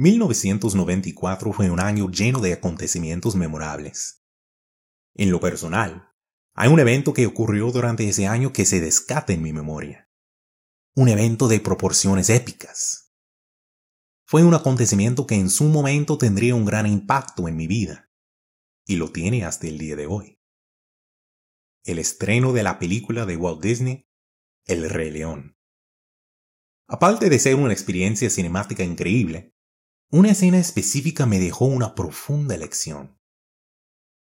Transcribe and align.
1994 0.00 1.52
fue 1.52 1.70
un 1.70 1.78
año 1.78 2.10
lleno 2.10 2.40
de 2.40 2.54
acontecimientos 2.54 3.36
memorables. 3.36 4.24
En 5.12 5.30
lo 5.30 5.40
personal, 5.40 6.08
hay 6.54 6.70
un 6.70 6.80
evento 6.80 7.12
que 7.12 7.26
ocurrió 7.26 7.70
durante 7.70 8.08
ese 8.08 8.26
año 8.26 8.50
que 8.50 8.64
se 8.64 8.80
descata 8.80 9.34
en 9.34 9.42
mi 9.42 9.52
memoria. 9.52 10.10
Un 10.94 11.10
evento 11.10 11.48
de 11.48 11.60
proporciones 11.60 12.30
épicas. 12.30 13.12
Fue 14.24 14.42
un 14.42 14.54
acontecimiento 14.54 15.26
que 15.26 15.34
en 15.34 15.50
su 15.50 15.64
momento 15.64 16.16
tendría 16.16 16.54
un 16.54 16.64
gran 16.64 16.86
impacto 16.86 17.46
en 17.46 17.56
mi 17.56 17.66
vida, 17.66 18.10
y 18.86 18.96
lo 18.96 19.12
tiene 19.12 19.44
hasta 19.44 19.66
el 19.66 19.76
día 19.76 19.96
de 19.96 20.06
hoy. 20.06 20.40
El 21.84 21.98
estreno 21.98 22.54
de 22.54 22.62
la 22.62 22.78
película 22.78 23.26
de 23.26 23.36
Walt 23.36 23.62
Disney, 23.62 24.08
El 24.64 24.88
Rey 24.88 25.10
León. 25.10 25.58
Aparte 26.88 27.28
de 27.28 27.38
ser 27.38 27.56
una 27.56 27.74
experiencia 27.74 28.30
cinemática 28.30 28.82
increíble, 28.82 29.54
una 30.12 30.32
escena 30.32 30.58
específica 30.58 31.24
me 31.24 31.38
dejó 31.38 31.66
una 31.66 31.94
profunda 31.94 32.56
lección. 32.56 33.16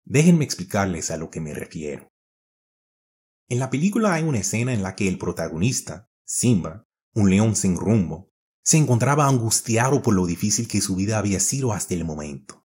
Déjenme 0.04 0.44
explicarles 0.44 1.12
a 1.12 1.18
lo 1.18 1.30
que 1.30 1.42
me 1.42 1.54
refiero. 1.54 2.12
En 3.50 3.60
la 3.60 3.70
película 3.70 4.16
hay 4.16 4.24
una 4.24 4.40
escena 4.40 4.74
en 4.74 4.82
la 4.82 4.96
que 4.96 5.08
el 5.08 5.20
protagonista, 5.20 6.10
Simba, 6.26 6.88
un 7.14 7.30
león 7.30 7.56
sin 7.56 7.76
rumbo, 7.76 8.32
se 8.64 8.78
encontraba 8.78 9.28
angustiado 9.28 10.02
por 10.02 10.16
lo 10.16 10.26
difícil 10.26 10.68
que 10.68 10.82
su 10.82 10.96
vida 10.96 11.20
había 11.20 11.40
sido 11.40 11.72
hasta 11.72 11.94
el 11.94 12.04
momento. 12.04 12.66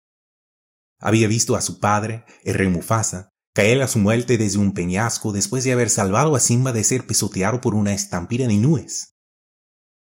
Había 1.00 1.30
visto 1.30 1.56
a 1.56 1.62
su 1.62 1.80
padre, 1.80 2.26
el 2.44 2.56
rey 2.56 2.68
Mufasa, 2.68 3.30
caer 3.54 3.82
a 3.82 3.88
su 3.88 4.00
muerte 4.00 4.38
desde 4.38 4.60
un 4.60 4.74
peñasco 4.74 5.32
después 5.32 5.64
de 5.64 5.72
haber 5.72 5.90
salvado 5.90 6.36
a 6.36 6.42
Simba 6.42 6.74
de 6.74 6.84
ser 6.84 7.08
pisoteado 7.08 7.62
por 7.62 7.76
una 7.76 7.94
estampida 7.94 8.46
de 8.46 8.58
nubes. 8.58 9.16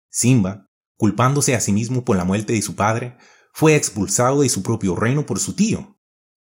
Simba, 0.08 0.71
culpándose 1.02 1.56
a 1.56 1.60
sí 1.60 1.72
mismo 1.72 2.04
por 2.04 2.16
la 2.16 2.24
muerte 2.24 2.52
de 2.52 2.62
su 2.62 2.76
padre, 2.76 3.16
fue 3.52 3.74
expulsado 3.74 4.42
de 4.42 4.48
su 4.48 4.62
propio 4.62 4.94
reino 4.94 5.26
por 5.26 5.40
su 5.40 5.56
tío, 5.56 5.98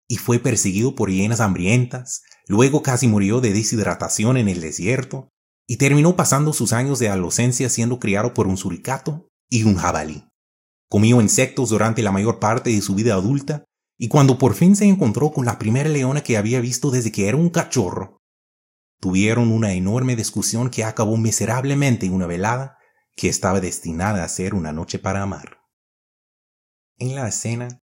y 0.06 0.16
fue 0.16 0.38
perseguido 0.38 0.94
por 0.94 1.10
hienas 1.10 1.40
hambrientas, 1.40 2.24
luego 2.46 2.82
casi 2.82 3.08
murió 3.08 3.40
de 3.40 3.54
deshidratación 3.54 4.36
en 4.36 4.50
el 4.50 4.60
desierto, 4.60 5.30
y 5.66 5.78
terminó 5.78 6.14
pasando 6.14 6.52
sus 6.52 6.74
años 6.74 6.98
de 6.98 7.08
adolescencia 7.08 7.70
siendo 7.70 7.98
criado 7.98 8.34
por 8.34 8.46
un 8.46 8.58
suricato 8.58 9.30
y 9.48 9.62
un 9.62 9.76
jabalí. 9.76 10.28
Comió 10.90 11.22
insectos 11.22 11.70
durante 11.70 12.02
la 12.02 12.12
mayor 12.12 12.38
parte 12.38 12.68
de 12.68 12.82
su 12.82 12.94
vida 12.94 13.14
adulta, 13.14 13.64
y 13.96 14.08
cuando 14.08 14.36
por 14.36 14.52
fin 14.52 14.76
se 14.76 14.84
encontró 14.84 15.32
con 15.32 15.46
la 15.46 15.58
primera 15.58 15.88
leona 15.88 16.22
que 16.22 16.36
había 16.36 16.60
visto 16.60 16.90
desde 16.90 17.12
que 17.12 17.28
era 17.28 17.38
un 17.38 17.48
cachorro, 17.48 18.18
tuvieron 19.00 19.52
una 19.52 19.72
enorme 19.72 20.16
discusión 20.16 20.68
que 20.68 20.84
acabó 20.84 21.16
miserablemente 21.16 22.04
en 22.04 22.12
una 22.12 22.26
velada 22.26 22.76
que 23.16 23.28
estaba 23.28 23.60
destinada 23.60 24.24
a 24.24 24.28
ser 24.28 24.54
una 24.54 24.72
noche 24.72 24.98
para 24.98 25.22
amar. 25.22 25.60
En 26.98 27.14
la 27.14 27.28
escena, 27.28 27.80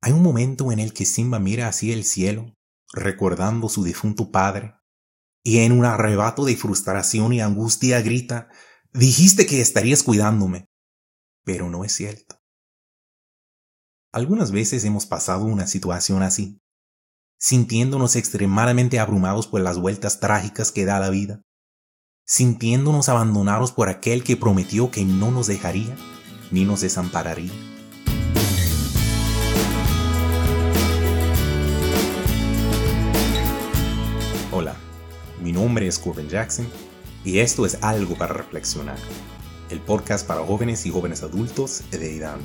hay 0.00 0.12
un 0.12 0.22
momento 0.22 0.70
en 0.70 0.78
el 0.78 0.92
que 0.92 1.06
Simba 1.06 1.38
mira 1.38 1.68
hacia 1.68 1.94
el 1.94 2.04
cielo, 2.04 2.54
recordando 2.92 3.68
su 3.68 3.84
difunto 3.84 4.30
padre, 4.30 4.74
y 5.42 5.58
en 5.58 5.72
un 5.72 5.84
arrebato 5.84 6.44
de 6.44 6.56
frustración 6.56 7.32
y 7.32 7.40
angustia 7.40 8.00
grita, 8.00 8.48
dijiste 8.92 9.46
que 9.46 9.60
estarías 9.60 10.02
cuidándome, 10.02 10.66
pero 11.44 11.68
no 11.68 11.84
es 11.84 11.92
cierto. 11.92 12.40
Algunas 14.12 14.52
veces 14.52 14.84
hemos 14.84 15.06
pasado 15.06 15.44
una 15.44 15.66
situación 15.66 16.22
así, 16.22 16.60
sintiéndonos 17.38 18.16
extremadamente 18.16 18.98
abrumados 18.98 19.46
por 19.46 19.60
las 19.60 19.78
vueltas 19.78 20.20
trágicas 20.20 20.70
que 20.70 20.84
da 20.84 21.00
la 21.00 21.10
vida, 21.10 21.42
sintiéndonos 22.26 23.10
abandonados 23.10 23.72
por 23.72 23.88
aquel 23.90 24.24
que 24.24 24.36
prometió 24.36 24.90
que 24.90 25.04
no 25.04 25.30
nos 25.30 25.46
dejaría 25.46 25.94
ni 26.50 26.64
nos 26.64 26.80
desampararía. 26.80 27.52
Hola, 34.52 34.76
mi 35.42 35.52
nombre 35.52 35.86
es 35.86 35.98
Corbin 35.98 36.28
Jackson 36.28 36.66
y 37.24 37.40
esto 37.40 37.66
es 37.66 37.82
Algo 37.82 38.16
para 38.16 38.32
Reflexionar, 38.32 38.98
el 39.68 39.80
podcast 39.80 40.26
para 40.26 40.44
jóvenes 40.46 40.86
y 40.86 40.90
jóvenes 40.90 41.22
adultos 41.22 41.82
de 41.90 42.12
IDAM. 42.12 42.40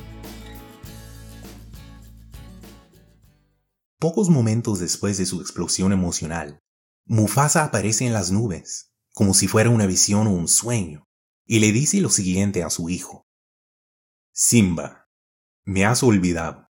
Pocos 3.99 4.29
momentos 4.29 4.79
después 4.79 5.17
de 5.17 5.25
su 5.25 5.41
explosión 5.41 5.91
emocional, 5.91 6.59
Mufasa 7.05 7.65
aparece 7.65 8.07
en 8.07 8.13
las 8.13 8.31
nubes 8.31 8.88
como 9.13 9.33
si 9.33 9.47
fuera 9.47 9.69
una 9.69 9.85
visión 9.85 10.27
o 10.27 10.31
un 10.31 10.47
sueño, 10.47 11.05
y 11.45 11.59
le 11.59 11.71
dice 11.71 12.01
lo 12.01 12.09
siguiente 12.09 12.63
a 12.63 12.69
su 12.69 12.89
hijo. 12.89 13.27
Simba, 14.31 15.09
me 15.65 15.85
has 15.85 16.03
olvidado. 16.03 16.69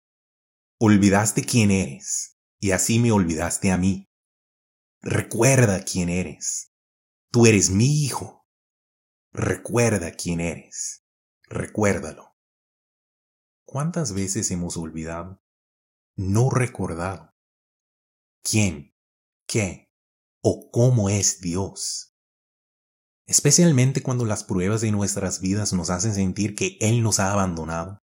Olvidaste 0.79 1.43
quién 1.43 1.71
eres, 1.71 2.37
y 2.59 2.71
así 2.71 2.99
me 2.99 3.11
olvidaste 3.11 3.71
a 3.71 3.77
mí. 3.77 4.07
Recuerda 5.01 5.83
quién 5.83 6.09
eres. 6.09 6.71
Tú 7.31 7.45
eres 7.45 7.69
mi 7.69 8.03
hijo. 8.03 8.45
Recuerda 9.31 10.11
quién 10.11 10.39
eres. 10.39 11.03
Recuérdalo. 11.43 12.35
¿Cuántas 13.65 14.13
veces 14.13 14.51
hemos 14.51 14.75
olvidado? 14.77 15.41
No 16.15 16.49
recordado. 16.49 17.33
¿Quién? 18.43 18.93
¿Qué? 19.47 19.89
¿O 20.41 20.69
cómo 20.71 21.09
es 21.09 21.39
Dios? 21.41 22.10
Especialmente 23.31 24.03
cuando 24.03 24.25
las 24.25 24.43
pruebas 24.43 24.81
de 24.81 24.91
nuestras 24.91 25.39
vidas 25.39 25.71
nos 25.71 25.89
hacen 25.89 26.13
sentir 26.13 26.53
que 26.53 26.77
Él 26.81 27.01
nos 27.01 27.21
ha 27.21 27.31
abandonado. 27.31 28.01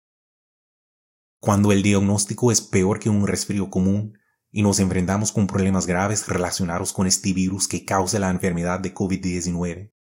Cuando 1.41 1.71
el 1.71 1.81
diagnóstico 1.81 2.51
es 2.51 2.61
peor 2.61 2.99
que 2.99 3.09
un 3.09 3.25
resfrío 3.25 3.71
común 3.71 4.19
y 4.51 4.61
nos 4.61 4.79
enfrentamos 4.79 5.31
con 5.31 5.47
problemas 5.47 5.87
graves 5.87 6.27
relacionados 6.27 6.93
con 6.93 7.07
este 7.07 7.33
virus 7.33 7.67
que 7.67 7.85
causa 7.85 8.19
la 8.19 8.29
enfermedad 8.29 8.79
de 8.79 8.93
COVID-19. 8.93 9.91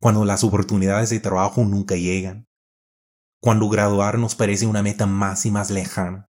Cuando 0.00 0.24
las 0.24 0.42
oportunidades 0.42 1.10
de 1.10 1.20
trabajo 1.20 1.64
nunca 1.64 1.94
llegan. 1.94 2.48
Cuando 3.40 3.68
graduar 3.68 4.18
nos 4.18 4.34
parece 4.34 4.66
una 4.66 4.82
meta 4.82 5.06
más 5.06 5.46
y 5.46 5.52
más 5.52 5.70
lejana. 5.70 6.28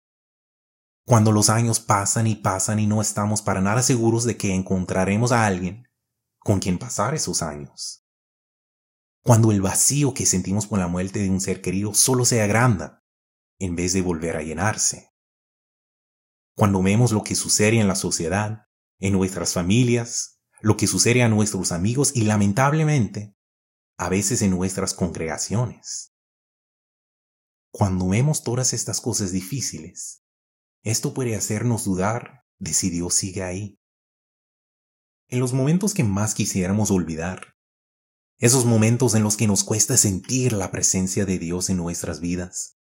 Cuando 1.06 1.32
los 1.32 1.48
años 1.48 1.80
pasan 1.80 2.26
y 2.26 2.34
pasan 2.34 2.80
y 2.80 2.86
no 2.86 3.00
estamos 3.00 3.40
para 3.40 3.62
nada 3.62 3.82
seguros 3.82 4.24
de 4.24 4.36
que 4.36 4.54
encontraremos 4.54 5.32
a 5.32 5.46
alguien 5.46 5.87
con 6.48 6.60
quien 6.60 6.78
pasar 6.78 7.14
esos 7.14 7.42
años. 7.42 8.06
Cuando 9.22 9.52
el 9.52 9.60
vacío 9.60 10.14
que 10.14 10.24
sentimos 10.24 10.66
por 10.66 10.78
la 10.78 10.88
muerte 10.88 11.18
de 11.18 11.28
un 11.28 11.42
ser 11.42 11.60
querido 11.60 11.92
solo 11.92 12.24
se 12.24 12.40
agranda, 12.40 13.04
en 13.58 13.76
vez 13.76 13.92
de 13.92 14.00
volver 14.00 14.34
a 14.34 14.42
llenarse. 14.42 15.10
Cuando 16.56 16.82
vemos 16.82 17.12
lo 17.12 17.22
que 17.22 17.34
sucede 17.34 17.78
en 17.78 17.86
la 17.86 17.96
sociedad, 17.96 18.62
en 18.98 19.12
nuestras 19.12 19.52
familias, 19.52 20.40
lo 20.62 20.78
que 20.78 20.86
sucede 20.86 21.22
a 21.22 21.28
nuestros 21.28 21.70
amigos 21.70 22.12
y 22.16 22.22
lamentablemente, 22.22 23.36
a 23.98 24.08
veces 24.08 24.40
en 24.40 24.52
nuestras 24.52 24.94
congregaciones. 24.94 26.14
Cuando 27.70 28.08
vemos 28.08 28.42
todas 28.42 28.72
estas 28.72 29.02
cosas 29.02 29.32
difíciles, 29.32 30.24
esto 30.82 31.12
puede 31.12 31.36
hacernos 31.36 31.84
dudar 31.84 32.46
de 32.58 32.72
si 32.72 32.88
Dios 32.88 33.12
sigue 33.12 33.42
ahí 33.42 33.77
en 35.28 35.40
los 35.40 35.52
momentos 35.52 35.92
que 35.92 36.04
más 36.04 36.34
quisiéramos 36.34 36.90
olvidar, 36.90 37.54
esos 38.38 38.64
momentos 38.64 39.14
en 39.14 39.22
los 39.22 39.36
que 39.36 39.46
nos 39.46 39.62
cuesta 39.62 39.96
sentir 39.96 40.52
la 40.52 40.70
presencia 40.70 41.26
de 41.26 41.38
Dios 41.38 41.68
en 41.70 41.76
nuestras 41.76 42.20
vidas, 42.20 42.78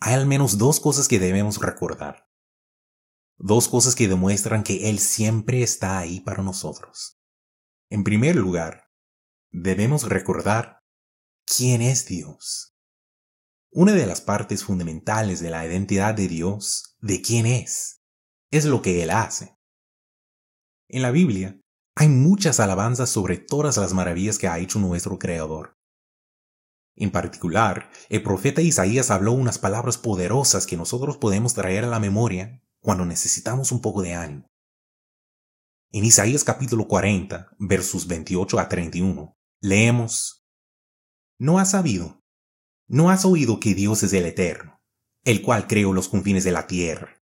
hay 0.00 0.14
al 0.14 0.26
menos 0.26 0.58
dos 0.58 0.80
cosas 0.80 1.08
que 1.08 1.18
debemos 1.18 1.58
recordar. 1.58 2.28
Dos 3.38 3.68
cosas 3.68 3.94
que 3.94 4.08
demuestran 4.08 4.64
que 4.64 4.90
Él 4.90 4.98
siempre 4.98 5.62
está 5.62 5.98
ahí 5.98 6.20
para 6.20 6.42
nosotros. 6.42 7.18
En 7.88 8.04
primer 8.04 8.36
lugar, 8.36 8.90
debemos 9.50 10.08
recordar 10.08 10.82
quién 11.46 11.80
es 11.80 12.04
Dios. 12.06 12.76
Una 13.70 13.92
de 13.92 14.06
las 14.06 14.20
partes 14.20 14.64
fundamentales 14.64 15.40
de 15.40 15.50
la 15.50 15.66
identidad 15.66 16.14
de 16.14 16.28
Dios, 16.28 16.96
de 17.00 17.22
quién 17.22 17.46
es, 17.46 18.02
es 18.50 18.64
lo 18.64 18.82
que 18.82 19.02
Él 19.02 19.10
hace. 19.10 19.56
En 20.88 21.02
la 21.02 21.10
Biblia, 21.10 21.61
hay 21.94 22.08
muchas 22.08 22.58
alabanzas 22.60 23.10
sobre 23.10 23.36
todas 23.36 23.76
las 23.76 23.92
maravillas 23.92 24.38
que 24.38 24.48
ha 24.48 24.58
hecho 24.58 24.78
nuestro 24.78 25.18
Creador. 25.18 25.76
En 26.94 27.10
particular, 27.10 27.90
el 28.08 28.22
profeta 28.22 28.60
Isaías 28.60 29.10
habló 29.10 29.32
unas 29.32 29.58
palabras 29.58 29.98
poderosas 29.98 30.66
que 30.66 30.76
nosotros 30.76 31.16
podemos 31.16 31.54
traer 31.54 31.84
a 31.84 31.88
la 31.88 32.00
memoria 32.00 32.62
cuando 32.80 33.04
necesitamos 33.04 33.72
un 33.72 33.80
poco 33.80 34.02
de 34.02 34.14
ánimo. 34.14 34.46
En 35.90 36.04
Isaías 36.04 36.44
capítulo 36.44 36.88
40, 36.88 37.50
versos 37.58 38.06
28 38.06 38.58
a 38.58 38.68
31, 38.68 39.36
leemos, 39.60 40.46
¿No 41.38 41.58
has 41.58 41.72
sabido? 41.72 42.22
¿No 42.88 43.10
has 43.10 43.24
oído 43.24 43.60
que 43.60 43.74
Dios 43.74 44.02
es 44.02 44.12
el 44.12 44.26
Eterno, 44.26 44.80
el 45.24 45.42
cual 45.42 45.66
creó 45.66 45.92
los 45.92 46.08
confines 46.08 46.44
de 46.44 46.52
la 46.52 46.66
tierra? 46.66 47.21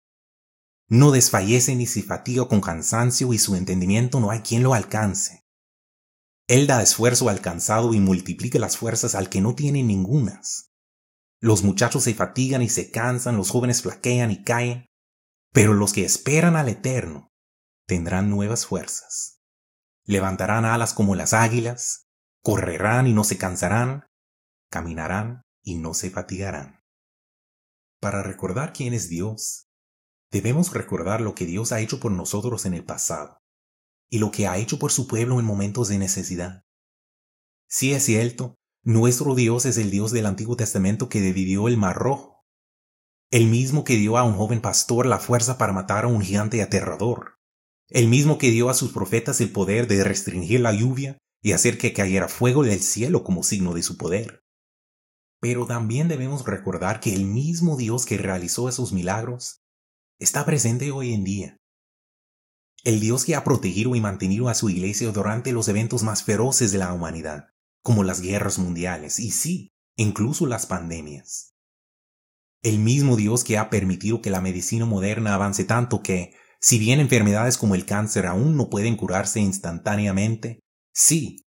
No 0.90 1.12
desfallece 1.12 1.76
ni 1.76 1.86
se 1.86 2.02
fatiga 2.02 2.48
con 2.48 2.62
cansancio 2.62 3.34
y 3.34 3.40
su 3.40 3.56
entendimiento 3.56 4.20
no 4.20 4.32
hay 4.32 4.40
quien 4.40 4.64
lo 4.64 4.74
alcance. 4.74 5.46
Él 6.48 6.66
da 6.66 6.82
esfuerzo 6.82 7.28
al 7.28 7.42
cansado 7.42 7.94
y 7.94 8.00
multiplica 8.00 8.58
las 8.58 8.78
fuerzas 8.78 9.14
al 9.14 9.30
que 9.30 9.42
no 9.42 9.54
tiene 9.54 9.84
ningunas. 9.84 10.72
Los 11.42 11.64
muchachos 11.64 12.06
se 12.06 12.14
fatigan 12.14 12.62
y 12.62 12.70
se 12.70 12.90
cansan, 12.90 13.36
los 13.36 13.50
jóvenes 13.50 13.82
flaquean 13.82 14.32
y 14.32 14.44
caen, 14.44 14.86
pero 15.52 15.74
los 15.74 15.92
que 15.92 16.06
esperan 16.06 16.56
al 16.56 16.70
Eterno 16.70 17.34
tendrán 17.86 18.30
nuevas 18.30 18.66
fuerzas. 18.66 19.42
Levantarán 20.06 20.64
alas 20.64 20.94
como 20.94 21.16
las 21.16 21.34
águilas, 21.34 22.08
correrán 22.42 23.08
y 23.08 23.14
no 23.14 23.26
se 23.26 23.38
cansarán, 23.38 24.06
caminarán 24.72 25.42
y 25.64 25.76
no 25.76 25.94
se 25.94 26.10
fatigarán. 26.10 26.80
Para 28.00 28.24
recordar 28.24 28.72
quién 28.72 28.94
es 28.94 29.10
Dios, 29.10 29.67
debemos 30.32 30.74
recordar 30.74 31.22
lo 31.22 31.36
que 31.36 31.46
Dios 31.46 31.72
ha 31.72 31.80
hecho 31.80 32.00
por 32.00 32.12
nosotros 32.12 32.66
en 32.66 32.74
el 32.74 32.84
pasado 32.84 33.40
y 34.10 34.20
lo 34.20 34.32
que 34.32 34.48
ha 34.48 34.58
hecho 34.58 34.80
por 34.80 34.92
su 34.92 35.08
pueblo 35.08 35.40
en 35.40 35.46
momentos 35.46 35.90
de 35.90 35.98
necesidad. 35.98 36.64
Si 37.68 37.94
es 37.94 38.04
cierto, 38.04 38.56
nuestro 38.84 39.36
Dios 39.36 39.66
es 39.66 39.78
el 39.78 39.92
Dios 39.92 40.12
del 40.12 40.26
Antiguo 40.26 40.56
Testamento 40.56 41.10
que 41.10 41.20
dividió 41.20 41.68
el 41.68 41.78
Mar 41.78 41.98
Rojo, 41.98 42.46
el 43.30 43.48
mismo 43.48 43.84
que 43.84 43.98
dio 43.98 44.18
a 44.18 44.24
un 44.24 44.36
joven 44.36 44.62
pastor 44.62 45.06
la 45.06 45.20
fuerza 45.20 45.58
para 45.58 45.74
matar 45.74 46.06
a 46.06 46.08
un 46.08 46.22
gigante 46.22 46.62
aterrador, 46.62 47.38
el 47.90 48.08
mismo 48.08 48.38
que 48.38 48.52
dio 48.52 48.70
a 48.70 48.74
sus 48.74 48.94
profetas 48.94 49.42
el 49.42 49.52
poder 49.52 49.88
de 49.88 50.04
restringir 50.04 50.62
la 50.62 50.74
lluvia 50.74 51.18
y 51.42 51.52
hacer 51.52 51.78
que 51.78 51.94
cayera 51.94 52.30
fuego 52.30 52.64
del 52.64 52.80
cielo 52.80 53.24
como 53.24 53.44
signo 53.44 53.74
de 53.74 53.84
su 53.84 53.98
poder. 53.98 54.44
Pero 55.40 55.66
también 55.66 56.08
debemos 56.08 56.46
recordar 56.46 57.00
que 57.00 57.14
el 57.14 57.26
mismo 57.26 57.76
Dios 57.76 58.06
que 58.06 58.18
realizó 58.18 58.70
esos 58.70 58.94
milagros 58.94 59.62
está 60.20 60.46
presente 60.46 60.92
hoy 60.92 61.14
en 61.14 61.24
día. 61.24 61.58
El 62.84 63.00
Dios 63.00 63.26
que 63.26 63.36
ha 63.36 63.44
protegido 63.44 63.96
y 63.96 64.02
mantenido 64.02 64.50
a 64.50 64.56
su 64.56 64.70
iglesia 64.70 65.12
durante 65.12 65.52
los 65.52 65.68
eventos 65.68 66.04
más 66.04 66.24
feroces 66.24 66.72
de 66.72 66.78
la 66.78 66.94
humanidad 66.94 67.50
como 67.84 68.04
las 68.04 68.22
guerras 68.22 68.60
mundiales 68.60 69.20
y 69.20 69.32
sí, 69.32 69.72
incluso 69.96 70.46
las 70.46 70.66
pandemias. 70.66 71.54
El 72.62 72.80
mismo 72.80 73.16
Dios 73.16 73.44
que 73.44 73.58
ha 73.58 73.70
permitido 73.70 74.22
que 74.22 74.30
la 74.30 74.42
medicina 74.42 74.86
moderna 74.86 75.36
avance 75.36 75.64
tanto 75.64 76.02
que, 76.02 76.34
si 76.60 76.80
bien 76.80 77.00
enfermedades 77.00 77.58
como 77.58 77.76
el 77.76 77.86
cáncer 77.86 78.26
aún 78.26 78.58
no 78.58 78.70
pueden 78.70 78.98
curarse 78.98 79.40
instantáneamente, 79.40 80.60
sí, 80.94 81.46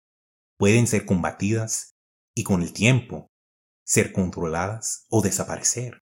pueden 0.57 0.87
ser 0.87 1.05
combatidas 1.05 1.95
y 2.35 2.43
con 2.43 2.61
el 2.63 2.73
tiempo 2.73 3.29
ser 3.85 4.11
controladas 4.11 5.05
o 5.09 5.21
desaparecer. 5.21 6.04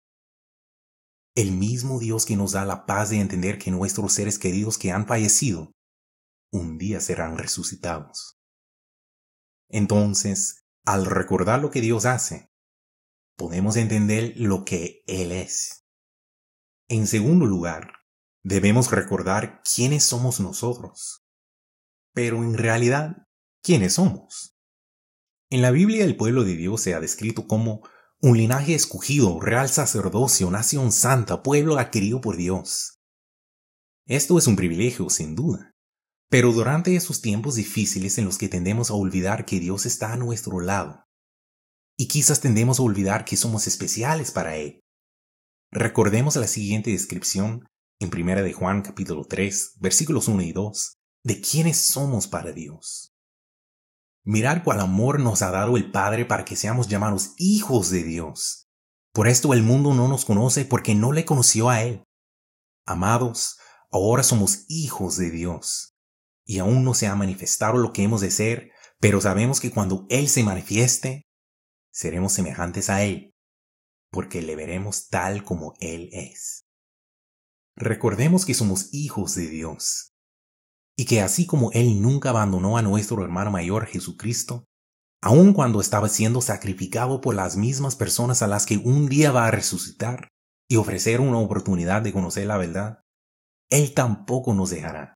El 1.36 1.52
mismo 1.52 2.00
Dios 2.00 2.24
que 2.24 2.34
nos 2.34 2.52
da 2.52 2.64
la 2.64 2.86
paz 2.86 3.10
de 3.10 3.20
entender 3.20 3.58
que 3.58 3.70
nuestros 3.70 4.14
seres 4.14 4.38
queridos 4.38 4.78
que 4.78 4.90
han 4.90 5.06
fallecido 5.06 5.70
un 6.50 6.78
día 6.78 6.98
serán 6.98 7.36
resucitados. 7.36 8.38
Entonces, 9.68 10.64
al 10.86 11.04
recordar 11.04 11.60
lo 11.60 11.70
que 11.70 11.82
Dios 11.82 12.06
hace, 12.06 12.50
podemos 13.36 13.76
entender 13.76 14.32
lo 14.36 14.64
que 14.64 15.02
Él 15.06 15.30
es. 15.30 15.84
En 16.88 17.06
segundo 17.06 17.44
lugar, 17.44 17.92
debemos 18.42 18.90
recordar 18.90 19.60
quiénes 19.62 20.04
somos 20.04 20.40
nosotros. 20.40 21.22
Pero 22.14 22.44
en 22.44 22.54
realidad, 22.54 23.28
¿quiénes 23.62 23.94
somos? 23.94 24.56
En 25.50 25.60
la 25.60 25.70
Biblia 25.70 26.04
el 26.04 26.16
pueblo 26.16 26.44
de 26.44 26.56
Dios 26.56 26.80
se 26.80 26.94
ha 26.94 27.00
descrito 27.00 27.46
como 27.46 27.82
un 28.22 28.38
linaje 28.38 28.74
escogido, 28.74 29.40
real 29.40 29.68
sacerdocio, 29.68 30.50
nación 30.50 30.90
santa, 30.90 31.42
pueblo 31.42 31.78
adquirido 31.78 32.20
por 32.20 32.36
Dios. 32.36 32.98
Esto 34.06 34.38
es 34.38 34.46
un 34.46 34.56
privilegio, 34.56 35.10
sin 35.10 35.34
duda. 35.34 35.72
Pero 36.28 36.52
durante 36.52 36.96
esos 36.96 37.20
tiempos 37.20 37.56
difíciles 37.56 38.18
en 38.18 38.24
los 38.24 38.38
que 38.38 38.48
tendemos 38.48 38.90
a 38.90 38.94
olvidar 38.94 39.44
que 39.44 39.60
Dios 39.60 39.86
está 39.86 40.12
a 40.12 40.16
nuestro 40.16 40.60
lado, 40.60 41.04
y 41.96 42.08
quizás 42.08 42.40
tendemos 42.40 42.78
a 42.78 42.82
olvidar 42.82 43.24
que 43.24 43.36
somos 43.36 43.66
especiales 43.66 44.30
para 44.32 44.56
Él, 44.56 44.80
recordemos 45.70 46.36
la 46.36 46.46
siguiente 46.46 46.90
descripción 46.90 47.66
en 48.00 48.10
1 48.12 48.42
de 48.42 48.52
Juan 48.52 48.82
capítulo 48.82 49.24
3, 49.24 49.74
versículos 49.78 50.28
1 50.28 50.42
y 50.42 50.52
2, 50.52 50.94
de 51.24 51.40
quiénes 51.40 51.78
somos 51.78 52.26
para 52.26 52.52
Dios. 52.52 53.15
Mirad 54.28 54.64
cuál 54.64 54.80
amor 54.80 55.20
nos 55.20 55.42
ha 55.42 55.52
dado 55.52 55.76
el 55.76 55.92
Padre 55.92 56.24
para 56.24 56.44
que 56.44 56.56
seamos 56.56 56.88
llamados 56.88 57.34
hijos 57.38 57.90
de 57.90 58.02
Dios. 58.02 58.68
Por 59.12 59.28
esto 59.28 59.54
el 59.54 59.62
mundo 59.62 59.94
no 59.94 60.08
nos 60.08 60.24
conoce 60.24 60.64
porque 60.64 60.96
no 60.96 61.12
le 61.12 61.24
conoció 61.24 61.70
a 61.70 61.84
Él. 61.84 62.02
Amados, 62.84 63.56
ahora 63.92 64.24
somos 64.24 64.64
hijos 64.68 65.16
de 65.16 65.30
Dios 65.30 65.96
y 66.44 66.58
aún 66.58 66.82
no 66.82 66.92
se 66.92 67.06
ha 67.06 67.14
manifestado 67.14 67.78
lo 67.78 67.92
que 67.92 68.02
hemos 68.02 68.20
de 68.20 68.32
ser, 68.32 68.72
pero 68.98 69.20
sabemos 69.20 69.60
que 69.60 69.70
cuando 69.70 70.06
Él 70.08 70.28
se 70.28 70.42
manifieste, 70.42 71.28
seremos 71.92 72.32
semejantes 72.32 72.90
a 72.90 73.04
Él, 73.04 73.32
porque 74.10 74.42
le 74.42 74.56
veremos 74.56 75.06
tal 75.08 75.44
como 75.44 75.74
Él 75.78 76.08
es. 76.10 76.66
Recordemos 77.76 78.44
que 78.44 78.54
somos 78.54 78.92
hijos 78.92 79.36
de 79.36 79.46
Dios, 79.46 80.15
y 80.96 81.04
que 81.04 81.20
así 81.20 81.46
como 81.46 81.70
Él 81.72 82.00
nunca 82.00 82.30
abandonó 82.30 82.78
a 82.78 82.82
nuestro 82.82 83.22
hermano 83.22 83.50
mayor 83.50 83.86
Jesucristo, 83.86 84.64
aun 85.22 85.52
cuando 85.52 85.80
estaba 85.80 86.08
siendo 86.08 86.40
sacrificado 86.40 87.20
por 87.20 87.34
las 87.34 87.56
mismas 87.56 87.96
personas 87.96 88.42
a 88.42 88.46
las 88.46 88.64
que 88.64 88.78
un 88.78 89.08
día 89.08 89.30
va 89.32 89.46
a 89.46 89.50
resucitar 89.50 90.28
y 90.68 90.76
ofrecer 90.76 91.20
una 91.20 91.38
oportunidad 91.38 92.02
de 92.02 92.12
conocer 92.12 92.46
la 92.46 92.56
verdad, 92.56 93.00
Él 93.70 93.94
tampoco 93.94 94.54
nos 94.54 94.70
dejará 94.70 95.14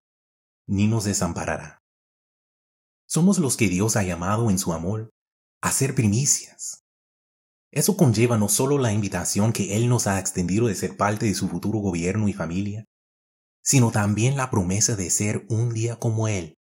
ni 0.68 0.86
nos 0.86 1.04
desamparará. 1.04 1.80
Somos 3.08 3.38
los 3.38 3.56
que 3.56 3.68
Dios 3.68 3.96
ha 3.96 4.04
llamado 4.04 4.50
en 4.50 4.58
su 4.58 4.72
amor 4.72 5.10
a 5.60 5.72
ser 5.72 5.96
primicias. 5.96 6.84
Eso 7.72 7.96
conlleva 7.96 8.38
no 8.38 8.48
solo 8.48 8.78
la 8.78 8.92
invitación 8.92 9.52
que 9.52 9.76
Él 9.76 9.88
nos 9.88 10.06
ha 10.06 10.20
extendido 10.20 10.68
de 10.68 10.76
ser 10.76 10.96
parte 10.96 11.26
de 11.26 11.34
su 11.34 11.48
futuro 11.48 11.80
gobierno 11.80 12.28
y 12.28 12.32
familia, 12.32 12.84
sino 13.70 13.92
también 13.92 14.36
la 14.36 14.50
promesa 14.50 14.96
de 14.96 15.10
ser 15.10 15.46
un 15.48 15.72
día 15.72 15.94
como 15.94 16.26
Él 16.26 16.58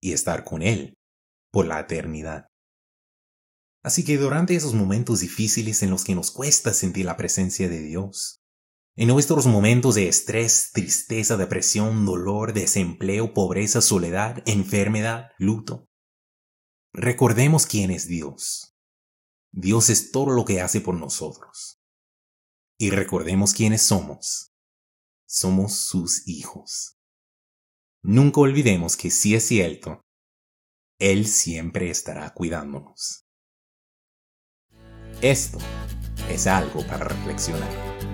y 0.00 0.14
estar 0.14 0.44
con 0.44 0.62
Él 0.62 0.96
por 1.50 1.66
la 1.66 1.78
eternidad. 1.78 2.46
Así 3.82 4.02
que 4.02 4.16
durante 4.16 4.54
esos 4.54 4.72
momentos 4.72 5.20
difíciles 5.20 5.82
en 5.82 5.90
los 5.90 6.04
que 6.04 6.14
nos 6.14 6.30
cuesta 6.30 6.72
sentir 6.72 7.04
la 7.04 7.18
presencia 7.18 7.68
de 7.68 7.82
Dios, 7.82 8.40
en 8.96 9.08
nuestros 9.08 9.46
momentos 9.46 9.94
de 9.94 10.08
estrés, 10.08 10.70
tristeza, 10.72 11.36
depresión, 11.36 12.06
dolor, 12.06 12.54
desempleo, 12.54 13.34
pobreza, 13.34 13.82
soledad, 13.82 14.42
enfermedad, 14.46 15.32
luto, 15.36 15.90
recordemos 16.94 17.66
quién 17.66 17.90
es 17.90 18.08
Dios. 18.08 18.74
Dios 19.50 19.90
es 19.90 20.12
todo 20.12 20.30
lo 20.30 20.46
que 20.46 20.62
hace 20.62 20.80
por 20.80 20.94
nosotros. 20.94 21.78
Y 22.78 22.88
recordemos 22.88 23.52
quiénes 23.52 23.82
somos. 23.82 24.51
Somos 25.34 25.78
sus 25.78 26.28
hijos. 26.28 26.98
Nunca 28.02 28.42
olvidemos 28.42 28.98
que 28.98 29.10
si 29.10 29.34
es 29.34 29.46
cierto, 29.46 30.02
Él 30.98 31.26
siempre 31.26 31.88
estará 31.88 32.34
cuidándonos. 32.34 33.24
Esto 35.22 35.56
es 36.28 36.46
algo 36.46 36.86
para 36.86 37.08
reflexionar. 37.08 38.11